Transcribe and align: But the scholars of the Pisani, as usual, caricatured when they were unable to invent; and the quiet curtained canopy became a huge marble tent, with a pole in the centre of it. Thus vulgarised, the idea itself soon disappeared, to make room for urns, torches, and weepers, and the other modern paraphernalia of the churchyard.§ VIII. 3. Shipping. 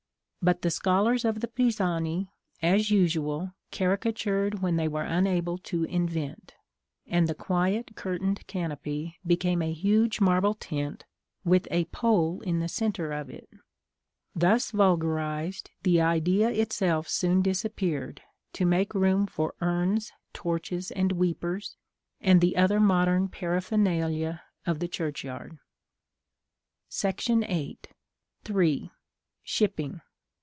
But 0.43 0.63
the 0.63 0.71
scholars 0.71 1.23
of 1.23 1.39
the 1.39 1.47
Pisani, 1.47 2.31
as 2.63 2.89
usual, 2.89 3.53
caricatured 3.71 4.57
when 4.59 4.75
they 4.75 4.87
were 4.87 5.03
unable 5.03 5.59
to 5.59 5.83
invent; 5.83 6.55
and 7.05 7.27
the 7.27 7.35
quiet 7.35 7.95
curtained 7.95 8.47
canopy 8.47 9.19
became 9.23 9.61
a 9.61 9.71
huge 9.71 10.19
marble 10.19 10.55
tent, 10.55 11.05
with 11.45 11.67
a 11.69 11.85
pole 11.85 12.41
in 12.41 12.59
the 12.59 12.67
centre 12.67 13.11
of 13.11 13.29
it. 13.29 13.49
Thus 14.33 14.71
vulgarised, 14.71 15.69
the 15.83 16.01
idea 16.01 16.49
itself 16.49 17.07
soon 17.07 17.43
disappeared, 17.43 18.23
to 18.53 18.65
make 18.65 18.95
room 18.95 19.27
for 19.27 19.53
urns, 19.61 20.11
torches, 20.33 20.89
and 20.89 21.11
weepers, 21.11 21.77
and 22.19 22.41
the 22.41 22.57
other 22.57 22.79
modern 22.79 23.27
paraphernalia 23.27 24.41
of 24.65 24.79
the 24.79 24.87
churchyard.§ 24.87 25.59
VIII. 27.47 27.77
3. 28.43 28.89
Shipping. 29.43 30.01